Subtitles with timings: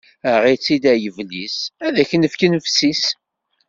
[0.31, 3.03] Aɣ-itt-id a yiblis, ad ak-nefk nnefṣ-is!